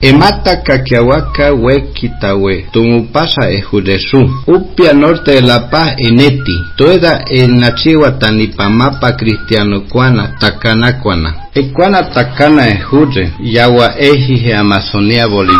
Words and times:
Emata 0.00 0.62
Caquiahuaca 0.62 1.52
Huequitawe, 1.52 2.66
Tumupasa 2.72 3.50
Ejudesu, 3.50 4.30
Upia 4.46 4.92
Norte 4.92 5.32
de 5.32 5.40
La 5.40 5.68
Paz 5.70 5.94
Eneti, 5.98 6.54
Tueda 6.76 7.24
en 7.26 7.58
Nachiwa 7.58 8.12
Tanipamapa 8.12 9.16
Cristiano 9.16 9.82
Cuana, 9.88 10.36
Takana 10.38 11.00
Cuana. 11.00 11.48
Ecuana 11.52 12.10
Takana 12.10 12.68
Ejude, 12.68 13.32
Yawa 13.42 13.94
Ejije 13.98 14.54
Amazonía 14.54 15.26
Bolivia. 15.26 15.58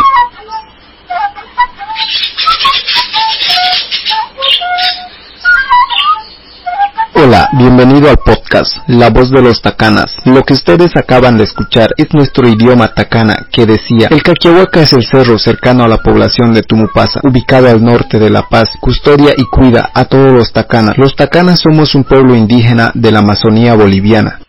Bienvenido 7.57 8.09
al 8.09 8.17
podcast 8.17 8.77
La 8.87 9.09
voz 9.09 9.31
de 9.31 9.41
los 9.41 9.61
tacanas. 9.61 10.15
Lo 10.25 10.43
que 10.43 10.53
ustedes 10.53 10.95
acaban 10.95 11.37
de 11.37 11.45
escuchar 11.45 11.89
es 11.97 12.13
nuestro 12.13 12.47
idioma 12.47 12.93
tacana 12.93 13.47
que 13.51 13.65
decía, 13.65 14.07
el 14.09 14.21
Caquiahuaca 14.21 14.81
es 14.81 14.93
el 14.93 15.05
cerro 15.05 15.39
cercano 15.39 15.83
a 15.83 15.87
la 15.87 15.97
población 15.97 16.53
de 16.53 16.61
Tumupasa, 16.61 17.21
ubicado 17.23 17.69
al 17.69 17.83
norte 17.83 18.19
de 18.19 18.29
La 18.29 18.43
Paz, 18.43 18.69
custodia 18.79 19.33
y 19.35 19.45
cuida 19.45 19.89
a 19.93 20.05
todos 20.05 20.31
los 20.31 20.51
tacanas. 20.51 20.97
Los 20.97 21.15
tacanas 21.15 21.59
somos 21.59 21.95
un 21.95 22.03
pueblo 22.03 22.35
indígena 22.35 22.91
de 22.93 23.11
la 23.11 23.19
Amazonía 23.19 23.75
boliviana. 23.75 24.39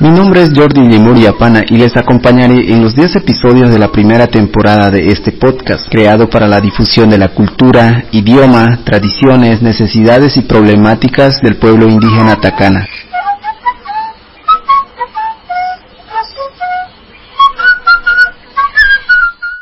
Mi 0.00 0.10
nombre 0.10 0.42
es 0.42 0.50
Jordi 0.54 0.82
Limuria 0.82 1.32
Pana 1.32 1.64
y 1.68 1.76
les 1.76 1.96
acompañaré 1.96 2.72
en 2.72 2.84
los 2.84 2.94
10 2.94 3.16
episodios 3.16 3.68
de 3.72 3.80
la 3.80 3.90
primera 3.90 4.28
temporada 4.28 4.92
de 4.92 5.08
este 5.08 5.32
podcast, 5.32 5.88
creado 5.90 6.30
para 6.30 6.46
la 6.46 6.60
difusión 6.60 7.10
de 7.10 7.18
la 7.18 7.34
cultura, 7.34 8.04
idioma, 8.12 8.78
tradiciones, 8.84 9.60
necesidades 9.60 10.36
y 10.36 10.42
problemáticas 10.42 11.40
del 11.42 11.56
pueblo 11.56 11.88
indígena 11.88 12.36
tacana. 12.36 12.86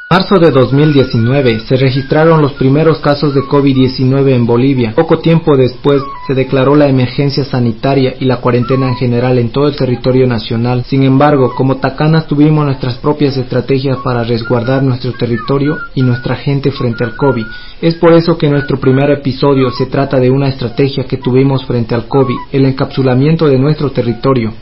Marzo 0.08 0.38
de 0.38 0.52
2019 0.52 1.62
se 1.66 1.74
registraron 1.74 2.40
los 2.40 2.52
primeros 2.52 3.00
casos 3.00 3.34
de 3.34 3.40
COVID-19 3.40 4.34
en 4.34 4.46
Bolivia. 4.46 4.92
Poco 4.94 5.18
tiempo 5.18 5.56
después 5.56 6.00
se 6.28 6.34
declaró 6.34 6.76
la 6.76 6.86
emergencia 6.86 7.44
sanitaria 7.44 8.14
y 8.20 8.24
la 8.24 8.36
cuarentena 8.36 8.86
en 8.86 8.94
general 8.94 9.36
en 9.40 9.50
todo 9.50 9.66
el 9.66 9.74
territorio 9.74 10.28
nacional. 10.28 10.84
Sin 10.84 11.02
embargo, 11.02 11.52
como 11.56 11.78
tacanas 11.78 12.28
tuvimos 12.28 12.64
nuestras 12.64 12.98
propias 12.98 13.36
estrategias 13.36 13.98
para 14.04 14.22
resguardar 14.22 14.84
nuestro 14.84 15.12
territorio 15.12 15.76
y 15.96 16.02
nuestra 16.02 16.36
gente 16.36 16.70
frente 16.70 17.02
al 17.02 17.16
COVID. 17.16 17.44
Es 17.82 17.96
por 17.96 18.12
eso 18.12 18.38
que 18.38 18.48
nuestro 18.48 18.78
primer 18.78 19.10
episodio 19.10 19.72
se 19.72 19.86
trata 19.86 20.20
de 20.20 20.30
una 20.30 20.48
estrategia 20.48 21.02
que 21.02 21.16
tuvimos 21.16 21.66
frente 21.66 21.96
al 21.96 22.06
COVID, 22.06 22.36
el 22.52 22.64
encapsulamiento 22.66 23.48
de 23.48 23.58
nuestro 23.58 23.90
territorio. 23.90 24.52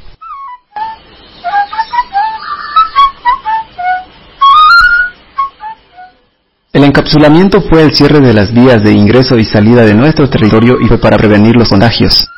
Encapsulamiento 6.94 7.60
fue 7.60 7.82
el 7.82 7.92
cierre 7.92 8.20
de 8.20 8.32
las 8.32 8.54
vías 8.54 8.80
de 8.84 8.92
ingreso 8.92 9.36
y 9.36 9.44
salida 9.44 9.84
de 9.84 9.94
nuestro 9.94 10.30
territorio 10.30 10.76
y 10.80 10.86
fue 10.86 10.98
para 10.98 11.16
prevenir 11.16 11.56
los 11.56 11.68
contagios. 11.68 12.30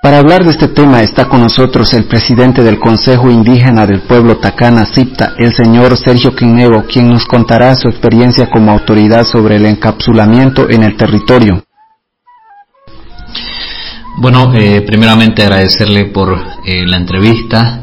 Para 0.00 0.18
hablar 0.18 0.44
de 0.44 0.50
este 0.50 0.68
tema 0.68 1.00
está 1.00 1.28
con 1.28 1.40
nosotros 1.40 1.92
el 1.94 2.04
presidente 2.04 2.62
del 2.62 2.78
Consejo 2.78 3.28
Indígena 3.28 3.86
del 3.86 4.02
Pueblo 4.02 4.36
Tacana 4.36 4.86
Cipta, 4.86 5.34
el 5.36 5.52
señor 5.52 5.96
Sergio 5.96 6.36
Quinego, 6.36 6.84
quien 6.84 7.08
nos 7.08 7.24
contará 7.26 7.74
su 7.74 7.88
experiencia 7.88 8.48
como 8.48 8.70
autoridad 8.70 9.24
sobre 9.24 9.56
el 9.56 9.66
encapsulamiento 9.66 10.70
en 10.70 10.84
el 10.84 10.96
territorio. 10.96 11.64
Bueno, 14.18 14.52
eh, 14.54 14.82
primeramente 14.82 15.42
agradecerle 15.42 16.04
por 16.06 16.38
eh, 16.66 16.84
la 16.86 16.98
entrevista. 16.98 17.80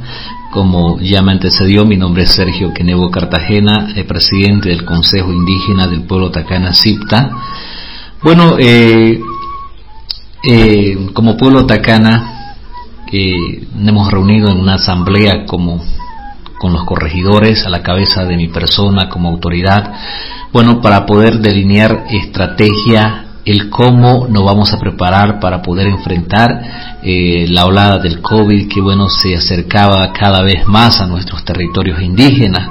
Como 0.51 0.99
ya 0.99 1.21
me 1.21 1.31
antecedió, 1.31 1.85
mi 1.85 1.97
nombre 1.97 2.23
es 2.23 2.31
Sergio 2.31 2.71
Quenevo 2.73 3.09
Cartagena, 3.09 3.89
eh, 3.95 4.03
presidente 4.03 4.69
del 4.69 4.85
Consejo 4.85 5.31
Indígena 5.31 5.87
del 5.87 6.03
Pueblo 6.03 6.29
Tacana 6.29 6.73
Cipta. 6.73 7.31
Bueno, 8.21 8.57
como 11.13 11.37
pueblo 11.37 11.65
tacana, 11.65 12.55
hemos 13.11 14.11
reunido 14.11 14.51
en 14.51 14.59
una 14.59 14.75
asamblea 14.75 15.45
como 15.45 15.81
con 16.59 16.73
los 16.73 16.83
corregidores 16.83 17.65
a 17.65 17.69
la 17.69 17.81
cabeza 17.81 18.25
de 18.25 18.35
mi 18.35 18.49
persona 18.49 19.07
como 19.07 19.29
autoridad, 19.29 19.93
bueno, 20.51 20.81
para 20.81 21.05
poder 21.05 21.39
delinear 21.39 22.05
estrategia 22.09 23.28
el 23.45 23.69
cómo 23.69 24.27
nos 24.29 24.43
vamos 24.43 24.73
a 24.73 24.79
preparar 24.79 25.39
para 25.39 25.61
poder 25.61 25.87
enfrentar 25.87 26.99
eh, 27.01 27.45
la 27.49 27.65
olada 27.65 27.99
del 27.99 28.21
COVID 28.21 28.67
que 28.67 28.81
bueno 28.81 29.09
se 29.09 29.35
acercaba 29.35 30.11
cada 30.13 30.43
vez 30.43 30.65
más 30.67 30.99
a 30.99 31.07
nuestros 31.07 31.43
territorios 31.45 32.01
indígenas, 32.01 32.69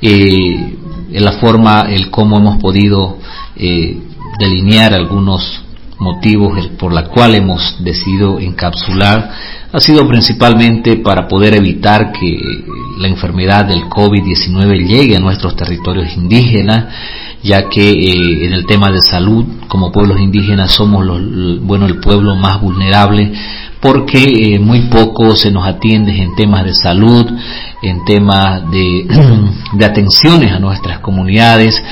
eh, 0.00 0.76
en 1.12 1.24
la 1.24 1.32
forma, 1.32 1.86
el 1.90 2.10
cómo 2.10 2.38
hemos 2.38 2.58
podido 2.58 3.18
eh, 3.56 3.98
delinear 4.38 4.94
algunos 4.94 5.60
motivos 5.98 6.66
por 6.78 6.92
la 6.92 7.04
cual 7.04 7.34
hemos 7.34 7.76
decidido 7.84 8.40
encapsular 8.40 9.30
ha 9.72 9.80
sido 9.80 10.06
principalmente 10.08 10.96
para 10.96 11.28
poder 11.28 11.54
evitar 11.54 12.10
que 12.12 12.38
la 12.98 13.06
enfermedad 13.06 13.66
del 13.66 13.84
COVID-19 13.84 14.86
llegue 14.86 15.16
a 15.16 15.20
nuestros 15.20 15.54
territorios 15.56 16.16
indígenas 16.16 16.86
ya 17.42 17.68
que 17.68 17.90
eh, 17.90 18.46
en 18.46 18.52
el 18.52 18.66
tema 18.66 18.90
de 18.90 19.00
salud, 19.00 19.44
como 19.68 19.92
pueblos 19.92 20.20
indígenas, 20.20 20.72
somos 20.72 21.04
los, 21.04 21.60
bueno, 21.60 21.86
el 21.86 21.98
pueblo 21.98 22.36
más 22.36 22.60
vulnerable 22.60 23.32
porque 23.80 24.22
eh, 24.54 24.58
muy 24.58 24.82
poco 24.82 25.34
se 25.36 25.50
nos 25.50 25.66
atiende 25.66 26.12
en 26.12 26.34
temas 26.34 26.64
de 26.64 26.74
salud, 26.74 27.26
en 27.82 28.04
temas 28.04 28.70
de, 28.70 29.06
de 29.72 29.84
atenciones 29.84 30.52
a 30.52 30.58
nuestras 30.58 30.98
comunidades, 31.00 31.82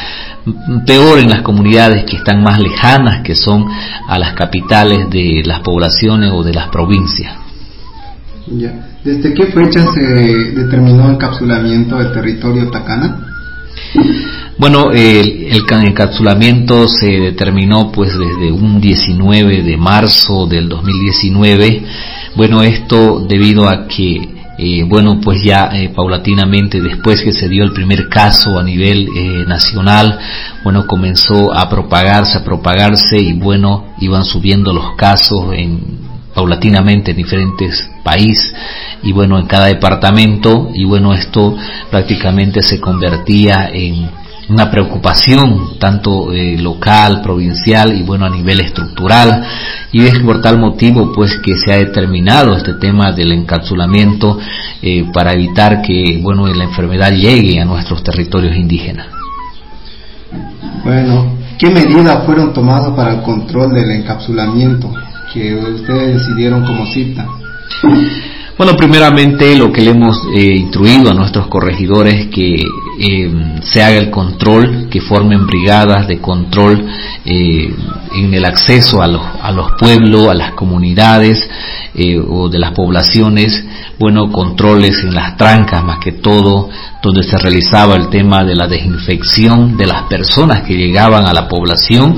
peor 0.87 1.19
en 1.19 1.31
las 1.31 1.43
comunidades 1.43 2.05
que 2.05 2.17
están 2.17 2.43
más 2.43 2.61
lejanas, 2.61 3.23
que 3.23 3.35
son 3.35 3.67
a 4.07 4.19
las 4.19 4.35
capitales 4.35 5.09
de 5.11 5.43
las 5.45 5.61
poblaciones 5.61 6.31
o 6.33 6.43
de 6.43 6.53
las 6.53 6.69
provincias. 6.69 7.35
¿Desde 9.05 9.35
qué 9.35 9.47
fecha 9.47 9.85
se 9.93 10.01
determinó 10.01 11.07
el 11.07 11.15
encapsulamiento 11.15 11.97
del 11.99 12.13
territorio 12.13 12.71
Tacana? 12.71 13.21
Bueno, 14.59 14.91
el, 14.91 15.65
encapsulamiento 15.71 16.89
se 16.89 17.07
determinó 17.07 17.93
pues 17.93 18.11
desde 18.19 18.51
un 18.51 18.81
19 18.81 19.63
de 19.63 19.77
marzo 19.77 20.49
del 20.49 20.69
2019. 20.69 21.85
Bueno, 22.35 22.65
esto 22.65 23.21
debido 23.21 23.69
a 23.69 23.87
que 23.87 24.37
eh, 24.59 24.83
bueno, 24.83 25.21
pues 25.23 25.45
ya 25.45 25.71
eh, 25.73 25.91
paulatinamente 25.95 26.81
después 26.81 27.23
que 27.23 27.33
se 27.33 27.49
dio 27.49 27.63
el 27.63 27.73
primer 27.73 28.09
caso 28.09 28.59
a 28.59 28.65
nivel 28.65 29.09
eh, 29.17 29.45
nacional, 29.47 30.19
bueno, 30.65 30.89
comenzó 30.89 31.55
a 31.55 31.71
propagarse, 31.71 32.39
a 32.39 32.45
propagarse 32.45 33.17
y 33.17 33.35
bueno, 33.35 33.95
iban 34.01 34.25
subiendo 34.25 34.73
los 34.73 34.97
casos 34.97 35.55
en 35.55 36.09
paulatinamente 36.35 37.13
en 37.13 37.17
diferentes 37.17 37.89
países 38.03 38.53
y 39.03 39.13
bueno 39.13 39.39
en 39.39 39.47
cada 39.47 39.67
departamento 39.67 40.71
y 40.73 40.85
bueno 40.85 41.13
esto 41.13 41.57
prácticamente 41.91 42.63
se 42.63 42.81
convertía 42.81 43.71
en 43.73 44.09
una 44.49 44.71
preocupación 44.71 45.79
tanto 45.79 46.33
eh, 46.33 46.57
local, 46.59 47.21
provincial 47.23 47.95
y 47.95 48.03
bueno 48.03 48.25
a 48.25 48.31
nivel 48.31 48.61
estructural 48.61 49.45
y 49.93 50.07
es 50.07 50.19
por 50.21 50.41
tal 50.41 50.59
motivo 50.59 51.13
pues 51.15 51.39
que 51.39 51.55
se 51.57 51.73
ha 51.73 51.77
determinado 51.77 52.57
este 52.57 52.75
tema 52.75 53.13
del 53.13 53.33
encapsulamiento 53.33 54.39
eh, 54.81 55.07
para 55.13 55.33
evitar 55.33 55.83
que 55.83 56.21
bueno 56.23 56.47
la 56.47 56.65
enfermedad 56.65 57.13
llegue 57.13 57.61
a 57.61 57.65
nuestros 57.65 58.03
territorios 58.03 58.57
indígenas. 58.57 59.07
Bueno, 60.85 61.37
¿qué 61.59 61.71
medidas 61.71 62.25
fueron 62.25 62.53
tomadas 62.53 62.93
para 62.95 63.15
el 63.15 63.23
control 63.23 63.75
del 63.75 63.91
encapsulamiento 63.91 64.91
que 65.33 65.55
ustedes 65.55 66.15
decidieron 66.15 66.65
como 66.65 66.87
cita? 66.87 67.27
Bueno, 68.59 68.77
primeramente 68.77 69.55
lo 69.55 69.71
que 69.71 69.83
le 69.83 69.93
hemos 69.93 70.21
eh, 70.35 70.57
instruido 70.57 71.13
a 71.13 71.15
nuestros 71.15 71.47
corregidores 71.47 72.27
que 72.27 72.57
eh, 72.99 73.33
se 73.63 73.85
haga 73.85 73.99
el 73.99 74.11
control, 74.11 74.89
que 74.91 75.01
formen 75.01 75.47
brigadas 75.47 76.09
de 76.09 76.19
control 76.19 76.85
eh, 77.25 77.73
en 78.17 78.35
el 78.35 78.45
acceso 78.45 79.01
a 79.01 79.07
los, 79.07 79.23
a 79.41 79.53
los 79.53 79.71
pueblos, 79.79 80.29
a 80.29 80.35
las 80.35 80.55
comunidades 80.55 81.49
o 82.29 82.49
de 82.49 82.59
las 82.61 82.73
poblaciones, 82.73 83.65
bueno, 83.99 84.31
controles 84.31 85.03
en 85.03 85.15
las 85.15 85.37
trancas 85.37 85.85
más 85.85 85.99
que 85.99 86.13
todo, 86.13 86.69
donde 87.03 87.25
se 87.25 87.37
realizaba 87.39 87.97
el 87.97 88.09
tema 88.09 88.45
de 88.45 88.55
la 88.55 88.69
desinfección 88.69 89.77
de 89.77 89.87
las 89.87 90.05
personas 90.05 90.63
que 90.63 90.77
llegaban 90.77 91.27
a 91.27 91.33
la 91.33 91.49
población. 91.49 92.17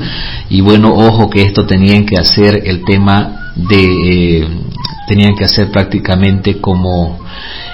Y 0.49 0.61
bueno, 0.61 0.93
ojo 0.93 1.29
que 1.29 1.41
esto 1.41 1.65
tenían 1.65 2.05
que 2.05 2.17
hacer 2.17 2.61
el 2.65 2.83
tema 2.83 3.53
de 3.55 4.47
tenían 5.11 5.35
que 5.35 5.43
hacer 5.43 5.69
prácticamente 5.69 6.61
como 6.61 7.19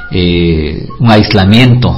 eh, 0.10 0.88
un 0.98 1.12
aislamiento 1.12 1.96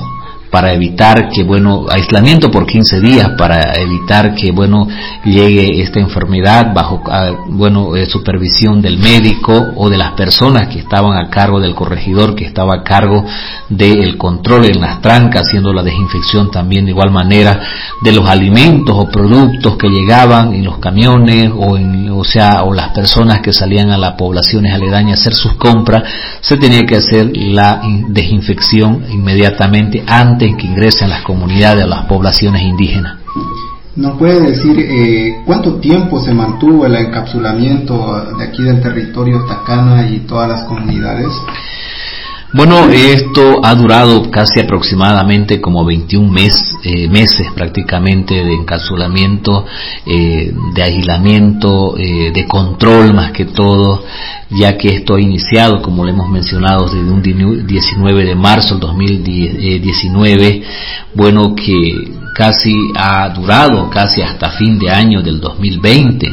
para 0.52 0.74
evitar 0.74 1.30
que, 1.30 1.44
bueno, 1.44 1.86
aislamiento 1.90 2.50
por 2.50 2.66
15 2.66 3.00
días 3.00 3.30
para 3.38 3.74
evitar 3.80 4.34
que, 4.36 4.52
bueno, 4.52 4.88
llegue 5.24 5.82
esta 5.82 6.00
enfermedad 6.00 6.74
bajo, 6.74 7.02
ah, 7.06 7.32
bueno, 7.48 7.96
eh, 7.96 8.06
supervisión 8.06 8.82
del 8.82 8.98
médico 8.98 9.74
o 9.76 9.90
de 9.90 9.98
las 9.98 10.14
personas 10.14 10.68
que 10.68 10.80
estaban 10.80 11.18
a 11.18 11.30
cargo 11.30 11.60
del 11.60 11.76
corregidor, 11.76 12.36
que 12.36 12.46
estaba 12.46 12.76
a 12.76 12.84
cargo 12.84 13.24
del 13.70 14.18
control 14.18 14.66
en 14.66 14.82
las 14.82 15.02
trancas, 15.02 15.44
haciendo 15.48 15.74
la 15.74 15.84
desinfección 15.84 16.52
también 16.52 16.86
de 16.86 16.92
igual 16.92 17.12
manera 17.12 17.60
de 18.02 18.12
los 18.12 18.28
alimentos 18.28 18.96
o 18.98 19.10
productos 19.10 19.78
que 19.78 19.90
llegaban 19.90 20.54
en 20.54 20.66
los 20.66 20.80
camiones 20.80 21.52
o 21.56 21.78
en, 21.78 22.10
o 22.10 22.24
sea, 22.24 22.64
o 22.64 22.74
las 22.74 22.90
personas 22.90 23.40
que 23.42 23.54
salían 23.54 23.92
a 23.92 23.98
las 23.98 24.14
poblaciones 24.14 24.74
aledañas 24.74 25.20
a 25.20 25.22
hacer 25.22 25.34
sus 25.34 25.54
compras, 25.54 26.04
se 26.42 26.58
tenía 26.58 26.86
que 26.86 26.96
hacer 26.96 27.32
la 27.36 27.82
desinfección 28.08 29.06
inmediatamente 29.10 30.04
antes 30.08 30.39
que 30.40 30.68
ingresen 30.68 31.10
las 31.10 31.22
comunidades, 31.24 31.84
a 31.84 31.88
las 31.88 32.06
poblaciones 32.06 32.62
indígenas. 32.62 33.18
¿Nos 33.96 34.18
puede 34.18 34.40
decir 34.52 34.80
eh, 34.80 35.42
cuánto 35.46 35.76
tiempo 35.76 36.22
se 36.22 36.34
mantuvo 36.34 36.86
el 36.86 36.96
encapsulamiento 36.96 38.36
de 38.38 38.44
aquí 38.46 38.64
del 38.64 38.82
territorio 38.82 39.44
Tacana 39.46 40.08
y 40.08 40.20
todas 40.20 40.48
las 40.48 40.64
comunidades? 40.64 41.28
Bueno, 42.52 42.90
esto 42.90 43.64
ha 43.64 43.76
durado 43.76 44.32
casi 44.32 44.60
aproximadamente 44.60 45.62
como 45.62 45.86
21 45.86 46.36
eh, 46.84 47.08
meses 47.08 47.46
prácticamente 47.54 48.34
de 48.34 48.56
encapsulamiento, 48.56 49.68
eh, 50.08 50.52
de 50.74 50.82
aislamiento, 50.82 51.96
eh, 51.96 52.32
de 52.34 52.48
control 52.48 53.14
más 53.14 53.34
que 53.34 53.46
todo, 53.46 54.04
ya 54.50 54.80
que 54.80 54.88
esto 54.88 55.14
ha 55.14 55.22
iniciado, 55.22 55.84
como 55.84 56.04
lo 56.04 56.10
hemos 56.10 56.28
mencionado, 56.28 56.86
desde 56.86 57.12
un 57.12 57.22
19 57.22 58.26
de 58.26 58.36
marzo 58.36 58.74
del 58.74 58.80
2019, 58.80 60.64
bueno, 61.14 61.54
que 61.54 62.19
casi 62.40 62.74
ha 62.96 63.28
durado 63.32 63.90
casi 63.90 64.22
hasta 64.22 64.52
fin 64.52 64.80
de 64.80 64.90
año 64.90 65.22
del 65.22 65.42
2020. 65.42 66.26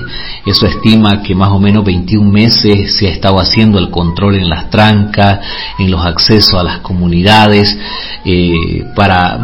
Eso 0.47 0.67
estima 0.67 1.21
que 1.21 1.35
más 1.35 1.49
o 1.49 1.59
menos 1.59 1.85
21 1.85 2.31
meses 2.31 2.95
se 2.97 3.09
ha 3.09 3.11
estado 3.11 3.41
haciendo 3.41 3.81
el 3.81 3.91
control 3.91 4.37
en 4.37 4.49
las 4.49 4.71
trancas, 4.71 5.41
en 5.81 5.91
los 5.91 6.07
accesos 6.07 6.55
a 6.55 6.63
las 6.63 6.79
comunidades, 6.79 7.77
eh, 8.25 8.85
para 8.95 9.37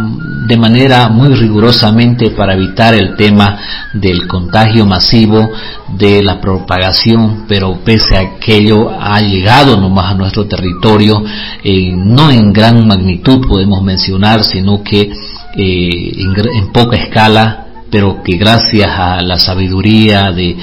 de 0.46 0.56
manera 0.56 1.08
muy 1.08 1.34
rigurosamente 1.34 2.30
para 2.30 2.54
evitar 2.54 2.94
el 2.94 3.16
tema 3.16 3.58
del 3.92 4.28
contagio 4.28 4.86
masivo, 4.86 5.50
de 5.98 6.22
la 6.22 6.40
propagación, 6.40 7.44
pero 7.48 7.80
pese 7.84 8.16
a 8.16 8.20
aquello 8.20 8.88
ha 8.88 9.20
llegado 9.20 9.80
nomás 9.80 10.12
a 10.12 10.14
nuestro 10.14 10.46
territorio, 10.46 11.24
eh, 11.64 11.92
no 11.92 12.30
en 12.30 12.52
gran 12.52 12.86
magnitud 12.86 13.46
podemos 13.48 13.82
mencionar, 13.82 14.44
sino 14.44 14.82
que 14.84 15.10
eh, 15.56 16.12
en, 16.16 16.72
poca 16.72 16.96
escala, 16.96 17.66
pero 17.90 18.22
que 18.22 18.36
gracias 18.36 18.90
a 18.90 19.20
la 19.22 19.38
sabiduría 19.38 20.32
de, 20.32 20.56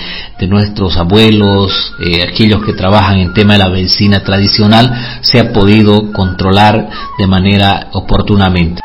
nuestros 0.47 0.97
abuelos, 0.97 1.93
eh, 2.03 2.23
aquellos 2.23 2.63
que 2.65 2.73
trabajan 2.73 3.19
en 3.19 3.33
tema 3.33 3.53
de 3.53 3.59
la 3.59 3.69
medicina 3.69 4.23
tradicional, 4.23 5.19
se 5.21 5.39
ha 5.39 5.51
podido 5.53 6.11
controlar 6.11 6.89
de 7.17 7.27
manera 7.27 7.89
oportunamente. 7.93 8.81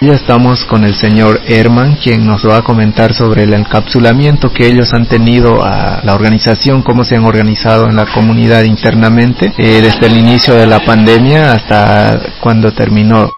Ya 0.00 0.12
estamos 0.12 0.64
con 0.64 0.84
el 0.84 0.94
señor 0.94 1.40
Herman, 1.44 1.96
quien 1.96 2.24
nos 2.24 2.46
va 2.46 2.58
a 2.58 2.62
comentar 2.62 3.12
sobre 3.12 3.42
el 3.42 3.52
encapsulamiento 3.52 4.52
que 4.52 4.68
ellos 4.68 4.94
han 4.94 5.06
tenido 5.06 5.64
a 5.64 6.00
la 6.04 6.14
organización, 6.14 6.82
cómo 6.82 7.02
se 7.02 7.16
han 7.16 7.24
organizado 7.24 7.88
en 7.88 7.96
la 7.96 8.06
comunidad 8.06 8.62
internamente, 8.62 9.52
eh, 9.58 9.80
desde 9.82 10.06
el 10.06 10.16
inicio 10.16 10.54
de 10.54 10.68
la 10.68 10.78
pandemia 10.86 11.50
hasta 11.50 12.20
cuando 12.38 12.70
terminó. 12.72 13.28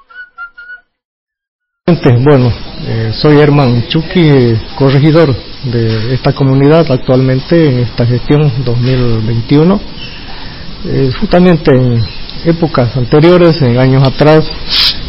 Bueno, 1.87 2.53
eh, 2.87 3.11
soy 3.15 3.41
Herman 3.41 3.89
Chucky, 3.89 4.55
corregidor 4.77 5.35
de 5.65 6.13
esta 6.13 6.35
comunidad 6.35 6.85
actualmente 6.93 7.71
en 7.71 7.79
esta 7.79 8.05
gestión 8.05 8.53
2021. 8.67 9.81
Eh, 10.85 11.11
justamente 11.19 11.71
en 11.71 12.05
épocas 12.45 12.95
anteriores, 12.99 13.63
en 13.63 13.79
años 13.79 14.07
atrás, 14.07 14.45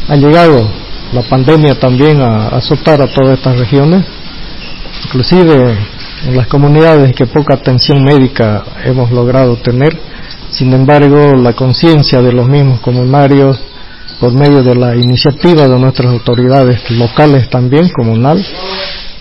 ha 0.07 0.15
llegado 0.15 0.80
la 1.13 1.21
pandemia 1.23 1.77
también 1.79 2.21
a 2.21 2.47
azotar 2.49 3.01
a 3.01 3.07
todas 3.07 3.37
estas 3.37 3.57
regiones, 3.57 4.05
inclusive 5.05 5.77
en 6.27 6.37
las 6.37 6.47
comunidades 6.47 7.13
que 7.15 7.25
poca 7.25 7.55
atención 7.55 8.03
médica 8.03 8.63
hemos 8.85 9.11
logrado 9.11 9.57
tener. 9.57 9.97
Sin 10.51 10.73
embargo, 10.73 11.33
la 11.35 11.53
conciencia 11.53 12.21
de 12.21 12.31
los 12.31 12.47
mismos 12.47 12.79
comunarios, 12.79 13.59
por 14.19 14.33
medio 14.33 14.63
de 14.63 14.75
la 14.75 14.95
iniciativa 14.95 15.67
de 15.67 15.79
nuestras 15.79 16.11
autoridades 16.11 16.89
locales 16.91 17.49
también, 17.49 17.89
comunal, 17.89 18.45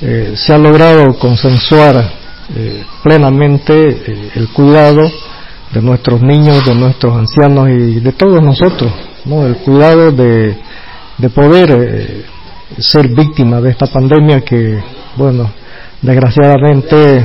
eh, 0.03 0.35
se 0.37 0.53
ha 0.53 0.59
logrado 0.59 1.19
consensuar 1.19 2.13
eh, 2.57 2.85
plenamente 3.03 3.73
eh, 3.73 4.31
el 4.35 4.49
cuidado 4.49 5.11
de 5.73 5.83
nuestros 5.83 6.21
niños, 6.21 6.65
de 6.67 6.75
nuestros 6.75 7.17
ancianos 7.17 7.69
y 7.69 8.01
de 8.01 8.13
todos 8.13 8.43
nosotros, 8.43 8.93
¿no? 9.25 9.47
el 9.47 9.57
cuidado 9.57 10.11
de 10.11 10.57
de 11.21 11.29
poder 11.29 11.71
eh, 11.71 12.25
ser 12.79 13.09
víctima 13.09 13.61
de 13.61 13.71
esta 13.71 13.87
pandemia 13.87 14.41
que, 14.41 14.83
bueno, 15.17 15.51
desgraciadamente 16.01 17.25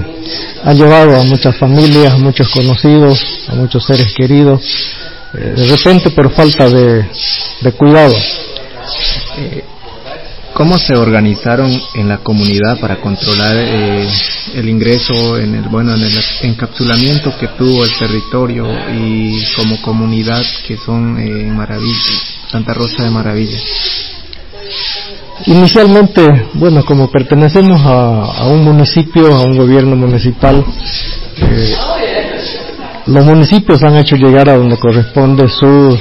ha 0.63 0.73
llevado 0.73 1.19
a 1.19 1.23
muchas 1.23 1.55
familias, 1.55 2.13
a 2.13 2.17
muchos 2.17 2.49
conocidos, 2.49 3.47
a 3.47 3.55
muchos 3.55 3.85
seres 3.85 4.13
queridos, 4.13 4.61
eh, 5.33 5.53
de 5.55 5.65
repente 5.65 6.09
por 6.11 6.29
falta 6.31 6.69
de, 6.69 7.05
cuidado. 7.77 8.15
Eh, 9.37 9.63
¿Cómo 10.53 10.77
se 10.77 10.93
organizaron 10.95 11.69
en 11.95 12.07
la 12.07 12.19
comunidad 12.19 12.79
para 12.79 13.01
controlar 13.01 13.57
el 13.57 14.69
ingreso 14.69 15.37
en 15.37 15.53
el 15.53 15.63
bueno 15.63 15.93
en 15.93 16.01
el 16.01 16.13
encapsulamiento 16.43 17.37
que 17.37 17.49
tuvo 17.49 17.83
el 17.83 17.91
territorio 17.99 18.65
y 18.93 19.43
como 19.57 19.81
comunidad 19.81 20.41
que 20.65 20.77
son 20.77 21.19
en 21.19 21.53
Maravilla? 21.57 22.35
Santa 22.55 22.73
Rosa 22.73 23.03
de 23.03 23.09
Maravilla? 23.09 23.57
Inicialmente, 25.47 26.47
bueno, 26.53 26.85
como 26.85 27.11
pertenecemos 27.11 27.81
a, 27.83 28.47
un 28.47 28.63
municipio, 28.63 29.35
a 29.35 29.41
un 29.41 29.57
gobierno 29.57 29.97
municipal, 29.97 30.63
eh, 31.37 31.75
los 33.07 33.25
municipios 33.25 33.83
han 33.83 33.97
hecho 33.97 34.15
llegar 34.15 34.49
a 34.49 34.55
donde 34.55 34.77
corresponde 34.77 35.49
su 35.49 35.99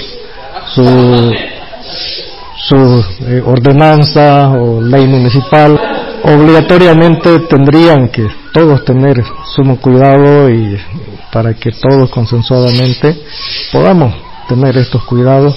su, 0.74 1.32
su 2.68 3.04
eh, 3.26 3.42
ordenanza 3.44 4.50
o 4.50 4.80
ley 4.80 5.08
municipal. 5.08 5.78
Obligatoriamente 6.22 7.40
tendrían 7.50 8.08
que 8.10 8.28
todos 8.52 8.84
tener 8.84 9.22
sumo 9.56 9.76
cuidado 9.78 10.48
y 10.48 10.78
para 11.32 11.52
que 11.54 11.72
todos 11.72 12.08
consensuadamente 12.10 13.16
podamos 13.72 14.14
tener 14.48 14.78
estos 14.78 15.02
cuidados 15.04 15.56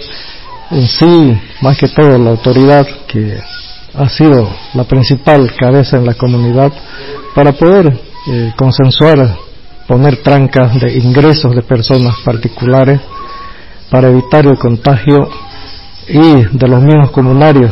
en 0.72 0.88
sí, 0.88 1.42
más 1.62 1.78
que 1.78 1.88
todo 1.88 2.18
la 2.18 2.32
autoridad 2.32 2.86
que 3.08 3.38
ha 3.94 4.10
sido 4.10 4.50
la 4.74 4.84
principal 4.84 5.52
cabeza 5.56 5.98
en 5.98 6.06
la 6.06 6.14
comunidad 6.14 6.72
para 7.34 7.54
poder 7.54 7.98
eh, 8.28 8.54
consensuar, 8.58 9.36
poner 9.88 10.18
trancas 10.18 10.80
de 10.80 10.98
ingresos 10.98 11.56
de 11.56 11.62
personas 11.62 12.16
particulares 12.24 13.00
para 13.90 14.10
evitar 14.10 14.46
el 14.46 14.58
contagio 14.58 15.30
y 16.10 16.58
de 16.58 16.68
los 16.68 16.82
mismos 16.82 17.12
comunarios 17.12 17.72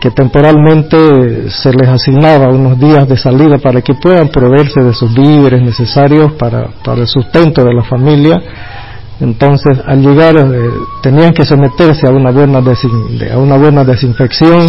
que 0.00 0.10
temporalmente 0.10 1.50
se 1.50 1.72
les 1.72 1.88
asignaba 1.88 2.52
unos 2.52 2.78
días 2.78 3.08
de 3.08 3.16
salida 3.16 3.58
para 3.58 3.82
que 3.82 3.94
puedan 3.94 4.28
proveerse 4.28 4.80
de 4.80 4.94
sus 4.94 5.12
víveres 5.12 5.60
necesarios 5.60 6.32
para, 6.32 6.68
para 6.84 7.00
el 7.00 7.08
sustento 7.08 7.64
de 7.64 7.74
la 7.74 7.82
familia 7.82 8.40
entonces, 9.20 9.78
al 9.84 10.00
llegar, 10.00 10.36
eh, 10.36 10.70
tenían 11.02 11.32
que 11.32 11.44
someterse 11.44 12.06
a 12.06 12.10
una, 12.10 12.30
buena 12.30 12.58
a 12.58 13.38
una 13.38 13.56
buena 13.56 13.84
desinfección 13.84 14.68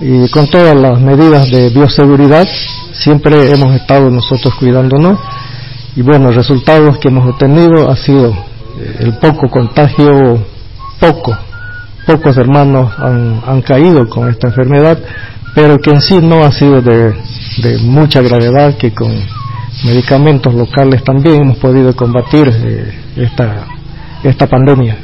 y 0.00 0.28
con 0.28 0.46
todas 0.48 0.76
las 0.76 1.00
medidas 1.00 1.50
de 1.50 1.70
bioseguridad, 1.70 2.46
siempre 2.92 3.50
hemos 3.50 3.74
estado 3.74 4.10
nosotros 4.10 4.54
cuidándonos. 4.58 5.18
Y 5.96 6.02
bueno, 6.02 6.26
los 6.26 6.36
resultados 6.36 6.98
que 6.98 7.08
hemos 7.08 7.28
obtenido 7.28 7.90
ha 7.90 7.96
sido 7.96 8.30
eh, 8.78 8.96
el 9.00 9.14
poco 9.14 9.48
contagio, 9.48 10.38
poco, 11.00 11.36
pocos 12.06 12.36
hermanos 12.36 12.92
han, 12.98 13.40
han, 13.46 13.62
caído 13.62 14.08
con 14.08 14.28
esta 14.28 14.48
enfermedad, 14.48 14.98
pero 15.54 15.78
que 15.78 15.90
en 15.90 16.00
sí 16.00 16.18
no 16.22 16.44
ha 16.44 16.52
sido 16.52 16.82
de, 16.82 17.14
de 17.62 17.78
mucha 17.82 18.20
gravedad, 18.20 18.76
que 18.76 18.92
con 18.92 19.10
medicamentos 19.84 20.54
locales 20.54 21.02
también 21.04 21.42
hemos 21.42 21.58
podido 21.58 21.94
combatir 21.94 22.48
eh, 22.48 22.92
esta, 23.16 23.66
esta 24.22 24.46
pandemia. 24.46 24.96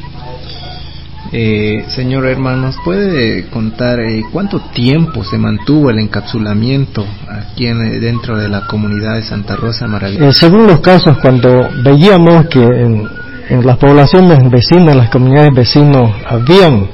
Eh, 1.33 1.85
señor 1.89 2.27
hermano, 2.27 2.69
¿nos 2.69 2.77
puede 2.85 3.47
contar 3.49 3.99
eh, 4.01 4.23
cuánto 4.33 4.61
tiempo 4.73 5.25
se 5.25 5.37
mantuvo 5.39 5.91
el 5.91 5.99
encapsulamiento 5.99 7.05
aquí 7.29 7.67
en, 7.67 8.01
dentro 8.01 8.37
de 8.37 8.49
la 8.49 8.67
comunidad 8.67 9.17
de 9.17 9.23
Santa 9.23 9.57
Rosa 9.57 9.87
Maravilla? 9.89 10.33
según 10.33 10.67
los 10.69 10.81
casos, 10.81 11.19
cuando 11.19 11.69
veíamos 11.83 12.47
que 12.47 12.63
en, 12.63 13.09
en 13.49 13.67
las 13.67 13.77
poblaciones 13.77 14.39
vecinas, 14.51 14.93
en 14.93 14.99
las 14.99 15.11
comunidades 15.11 15.53
vecinas, 15.53 16.11
habían 16.29 16.87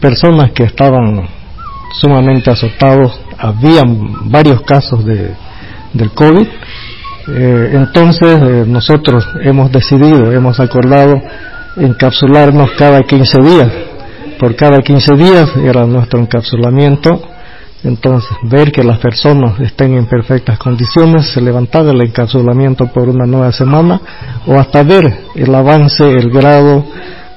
personas 0.00 0.52
que 0.52 0.64
estaban 0.64 1.26
sumamente 1.92 2.50
azotados, 2.50 3.18
habían 3.38 4.30
varios 4.30 4.62
casos 4.62 5.04
de, 5.04 5.34
del 5.92 6.10
COVID. 6.10 6.46
Eh, 7.28 7.70
entonces 7.74 8.40
eh, 8.42 8.64
nosotros 8.66 9.26
hemos 9.42 9.70
decidido, 9.70 10.32
hemos 10.32 10.58
acordado 10.60 11.20
encapsularnos 11.76 12.72
cada 12.72 13.02
15 13.02 13.42
días. 13.42 13.72
Por 14.38 14.56
cada 14.56 14.80
15 14.80 15.14
días 15.14 15.50
era 15.56 15.86
nuestro 15.86 16.20
encapsulamiento. 16.20 17.28
Entonces, 17.84 18.30
ver 18.44 18.70
que 18.70 18.84
las 18.84 18.98
personas 18.98 19.58
estén 19.58 19.94
en 19.94 20.06
perfectas 20.06 20.56
condiciones, 20.56 21.26
se 21.32 21.40
levantaba 21.40 21.90
el 21.90 22.00
encapsulamiento 22.00 22.86
por 22.86 23.08
una 23.08 23.26
nueva 23.26 23.50
semana 23.50 24.00
o 24.46 24.54
hasta 24.54 24.84
ver 24.84 25.12
el 25.34 25.52
avance, 25.52 26.04
el 26.04 26.30
grado 26.30 26.84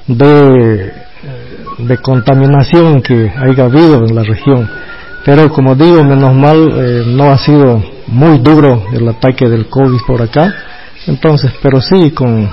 de 0.06 1.06
de 1.78 1.98
contaminación 1.98 3.02
que 3.02 3.30
haya 3.36 3.64
habido 3.64 4.04
en 4.06 4.14
la 4.14 4.22
región. 4.22 4.68
Pero 5.26 5.50
como 5.50 5.74
digo, 5.74 6.04
menos 6.04 6.32
mal, 6.36 6.72
eh, 6.76 7.02
no 7.04 7.32
ha 7.32 7.36
sido 7.36 7.82
muy 8.06 8.38
duro 8.38 8.84
el 8.92 9.08
ataque 9.08 9.48
del 9.48 9.66
COVID 9.66 9.98
por 10.06 10.22
acá. 10.22 10.54
Entonces, 11.08 11.52
pero 11.60 11.80
sí, 11.80 12.12
con, 12.12 12.48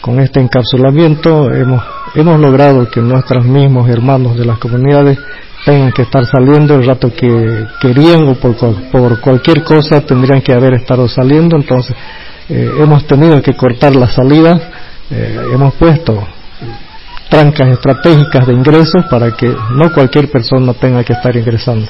con 0.00 0.20
este 0.20 0.38
encapsulamiento 0.38 1.52
hemos, 1.52 1.82
hemos 2.14 2.38
logrado 2.38 2.88
que 2.88 3.00
nuestros 3.00 3.44
mismos 3.44 3.90
hermanos 3.90 4.36
de 4.38 4.44
las 4.44 4.58
comunidades 4.58 5.18
tengan 5.64 5.90
que 5.90 6.02
estar 6.02 6.24
saliendo 6.24 6.76
el 6.76 6.86
rato 6.86 7.12
que 7.12 7.66
querían 7.80 8.28
o 8.28 8.34
por, 8.34 8.54
por 8.92 9.20
cualquier 9.20 9.64
cosa 9.64 10.00
tendrían 10.00 10.42
que 10.42 10.52
haber 10.52 10.74
estado 10.74 11.08
saliendo. 11.08 11.56
Entonces, 11.56 11.96
eh, 12.48 12.70
hemos 12.78 13.04
tenido 13.04 13.42
que 13.42 13.54
cortar 13.54 13.96
las 13.96 14.12
salidas, 14.14 14.62
eh, 15.10 15.40
hemos 15.52 15.74
puesto 15.74 16.24
trancas 17.30 17.68
estratégicas 17.68 18.46
de 18.46 18.52
ingresos 18.52 19.06
para 19.08 19.34
que 19.36 19.48
no 19.74 19.92
cualquier 19.94 20.30
persona 20.30 20.74
tenga 20.74 21.04
que 21.04 21.12
estar 21.12 21.34
ingresando. 21.36 21.86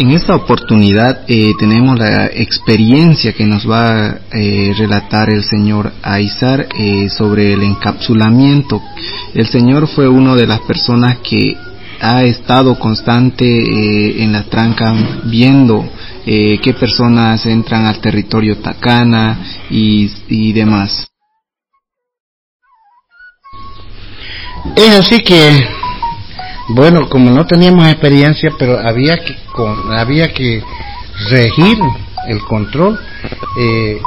En 0.00 0.12
esta 0.12 0.36
oportunidad 0.36 1.22
eh, 1.26 1.54
tenemos 1.58 1.98
la 1.98 2.26
experiencia 2.26 3.32
que 3.32 3.44
nos 3.44 3.68
va 3.68 4.10
a 4.10 4.18
eh, 4.32 4.72
relatar 4.78 5.28
el 5.28 5.42
señor 5.42 5.92
Aizar 6.02 6.68
eh, 6.78 7.08
sobre 7.08 7.52
el 7.52 7.64
encapsulamiento. 7.64 8.80
El 9.34 9.48
señor 9.48 9.88
fue 9.88 10.08
una 10.08 10.36
de 10.36 10.46
las 10.46 10.60
personas 10.60 11.18
que 11.18 11.56
ha 12.00 12.22
estado 12.22 12.78
constante 12.78 14.22
en 14.22 14.32
la 14.32 14.44
tranca 14.44 14.94
viendo 15.24 15.84
eh, 16.26 16.58
qué 16.62 16.74
personas 16.74 17.44
entran 17.46 17.86
al 17.86 18.00
territorio 18.00 18.58
Tacana 18.58 19.38
y, 19.70 20.52
demás. 20.52 21.08
Es 24.76 24.90
así 24.98 25.22
que, 25.22 25.66
bueno, 26.68 27.08
como 27.08 27.30
no 27.30 27.46
teníamos 27.46 27.86
experiencia, 27.88 28.50
pero 28.58 28.78
había 28.78 29.16
que, 29.18 29.36
había 29.96 30.32
que 30.32 30.62
regir 31.30 31.78
el 32.26 32.40
control, 32.42 32.98
eh, 33.58 34.00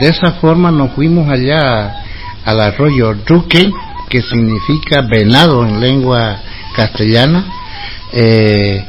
de 0.00 0.08
esa 0.08 0.32
forma 0.40 0.70
nos 0.70 0.92
fuimos 0.92 1.28
allá 1.28 2.04
al 2.44 2.60
arroyo 2.60 3.14
Duque, 3.14 3.70
que 4.08 4.22
significa 4.22 5.02
venado 5.02 5.64
en 5.64 5.80
lengua 5.80 6.40
castellana. 6.74 7.44
Eh, 8.12 8.84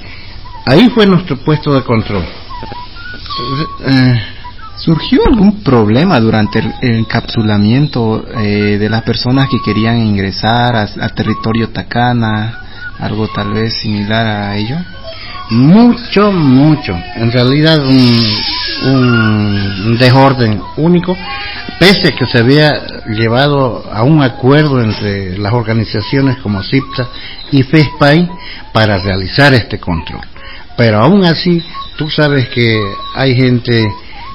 ahí 0.66 0.90
fue 0.90 1.06
nuestro 1.06 1.38
puesto 1.38 1.74
de 1.74 1.84
control. 1.84 2.41
Eh, 3.86 4.22
¿Surgió 4.78 5.22
algún 5.28 5.64
problema 5.64 6.20
durante 6.20 6.60
el 6.60 6.74
encapsulamiento 6.82 8.26
eh, 8.40 8.78
de 8.80 8.90
las 8.90 9.04
personas 9.04 9.48
que 9.48 9.62
querían 9.64 9.98
ingresar 9.98 10.76
al 10.76 11.14
territorio 11.14 11.70
Tacana? 11.70 12.58
¿Algo 13.00 13.28
tal 13.28 13.54
vez 13.54 13.74
similar 13.82 14.26
a 14.26 14.58
ello? 14.58 14.78
Mucho, 15.52 16.32
mucho. 16.32 16.96
En 17.16 17.32
realidad 17.32 17.86
un, 17.86 18.38
un 18.86 19.98
desorden 20.00 20.62
único, 20.78 21.16
pese 21.80 22.08
a 22.08 22.12
que 22.16 22.26
se 22.26 22.40
había 22.40 22.72
llevado 23.08 23.84
a 23.92 24.04
un 24.04 24.24
acuerdo 24.24 24.82
entre 24.82 25.38
las 25.38 25.54
organizaciones 25.54 26.38
como 26.38 26.64
CIPSA 26.64 27.08
y 27.52 27.64
FESPAI 27.64 28.30
para 28.74 28.98
realizar 28.98 29.54
este 29.54 29.80
control. 29.80 30.31
Pero 30.82 30.98
aún 30.98 31.24
así 31.26 31.62
tú 31.96 32.10
sabes 32.10 32.50
que 32.50 32.76
hay 33.14 33.36
gente 33.36 33.88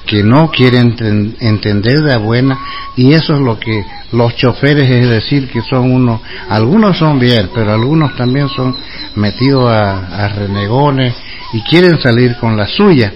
que 0.07 0.23
no 0.23 0.49
quiere 0.49 0.79
entender 0.79 2.03
de 2.03 2.17
buena 2.19 2.57
y 2.95 3.15
eso 3.15 3.35
es 3.35 3.41
lo 3.41 3.59
que 3.59 3.85
los 4.13 4.37
choferes 4.37 4.89
es 4.89 5.09
decir 5.11 5.49
que 5.51 5.61
son 5.63 5.91
unos 5.91 6.21
algunos 6.49 6.97
son 6.99 7.19
bien 7.19 7.51
pero 7.53 7.73
algunos 7.73 8.15
también 8.15 8.49
son 8.51 8.77
metidos 9.17 9.69
a, 9.69 10.29
renegones 10.37 11.17
y 11.53 11.63
quieren 11.63 12.01
salir 12.01 12.37
con 12.37 12.57
la 12.57 12.69
suya. 12.69 13.13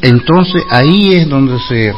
Entonces 0.00 0.62
ahí 0.70 1.14
es 1.14 1.28
donde 1.28 1.58
se 1.66 1.92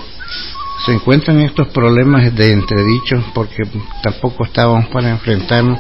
se 0.86 0.94
encuentran 0.94 1.38
estos 1.40 1.68
problemas 1.68 2.34
de 2.34 2.50
entredichos 2.50 3.22
porque 3.34 3.62
tampoco 4.02 4.46
estábamos 4.46 4.86
para 4.86 5.10
enfrentarnos 5.10 5.78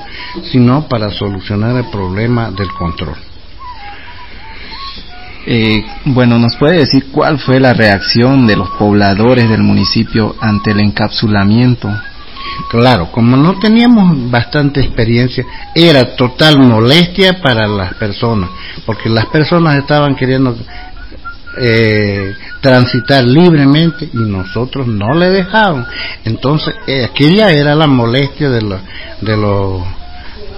sino 0.52 0.86
para 0.86 1.10
solucionar 1.12 1.78
el 1.78 1.90
problema 1.90 2.50
del 2.50 2.70
control 2.74 3.31
eh, 5.44 5.84
bueno, 6.04 6.38
¿nos 6.38 6.56
puede 6.56 6.78
decir 6.78 7.06
cuál 7.10 7.38
fue 7.38 7.58
la 7.58 7.72
reacción 7.72 8.46
de 8.46 8.56
los 8.56 8.68
pobladores 8.70 9.48
del 9.48 9.62
municipio 9.62 10.36
ante 10.40 10.70
el 10.70 10.80
encapsulamiento? 10.80 11.90
Claro, 12.70 13.10
como 13.10 13.36
no 13.36 13.58
teníamos 13.58 14.30
bastante 14.30 14.80
experiencia, 14.80 15.44
era 15.74 16.14
total 16.16 16.58
molestia 16.58 17.40
para 17.40 17.66
las 17.66 17.94
personas, 17.94 18.50
porque 18.86 19.08
las 19.08 19.26
personas 19.26 19.76
estaban 19.76 20.14
queriendo 20.14 20.56
eh, 21.58 22.34
transitar 22.60 23.24
libremente 23.24 24.08
y 24.12 24.16
nosotros 24.16 24.86
no 24.86 25.12
le 25.14 25.30
dejaban. 25.30 25.86
Entonces, 26.24 26.74
eh, 26.86 27.04
aquella 27.04 27.50
era 27.50 27.74
la 27.74 27.86
molestia 27.86 28.48
de 28.48 28.62
los 28.62 28.80
de 29.20 29.36
los 29.36 29.82